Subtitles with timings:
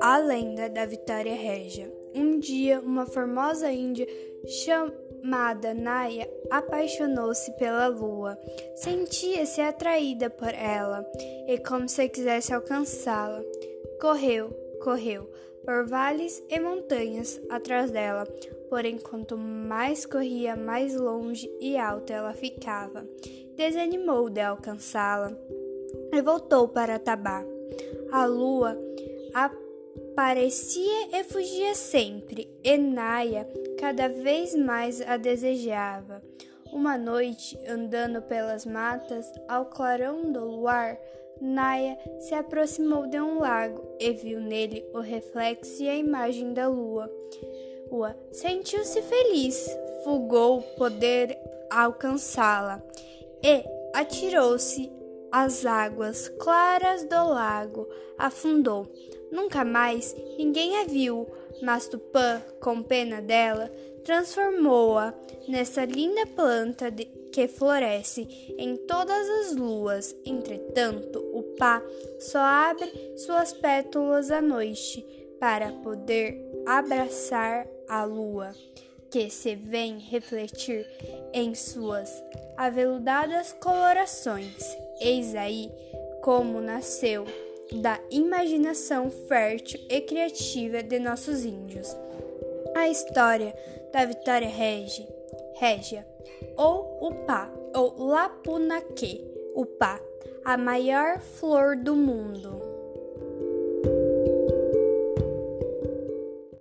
[0.00, 1.90] A lenda da Vitória Régia.
[2.14, 4.06] Um dia, uma formosa índia
[4.46, 8.38] chamada Naya apaixonou-se pela lua.
[8.76, 11.06] Sentia-se atraída por ela
[11.48, 13.42] e como se quisesse alcançá-la.
[14.00, 14.50] Correu,
[14.82, 15.28] correu
[15.64, 18.26] por vales e montanhas atrás dela,
[18.68, 23.06] porém quanto mais corria, mais longe e alta ela ficava.
[23.56, 25.32] Desanimou de alcançá-la
[26.12, 27.44] e voltou para Tabá.
[28.12, 28.78] A lua
[29.32, 36.22] aparecia e fugia sempre, e Naya cada vez mais a desejava.
[36.74, 40.98] Uma noite, andando pelas matas, ao clarão do luar,
[41.40, 46.66] Naya se aproximou de um lago e viu nele o reflexo e a imagem da
[46.66, 47.08] lua.
[47.92, 49.64] Ua sentiu-se feliz,
[50.02, 51.38] fugou poder
[51.70, 52.82] alcançá-la
[53.40, 53.64] e
[53.94, 54.90] atirou-se
[55.30, 57.88] às águas claras do lago,
[58.18, 58.90] afundou.
[59.30, 61.24] Nunca mais ninguém a viu,
[61.64, 63.70] mas Tupã, com pena dela,
[64.04, 65.14] transformou-a
[65.48, 70.14] nessa linda planta de, que floresce em todas as luas.
[70.24, 71.82] Entretanto, o pá
[72.20, 75.04] só abre suas pétalas à noite
[75.40, 78.52] para poder abraçar a lua,
[79.10, 80.86] que se vem refletir
[81.32, 82.10] em suas
[82.56, 84.76] aveludadas colorações.
[85.00, 85.70] Eis aí
[86.22, 87.26] como nasceu
[87.72, 91.88] da imaginação fértil e criativa de nossos índios.
[92.74, 93.54] A história
[93.92, 95.06] da Vitória Régia,
[95.56, 96.06] Régia
[96.56, 100.00] ou Upá, ou Lapunaque, Upá,
[100.44, 102.73] a maior flor do mundo.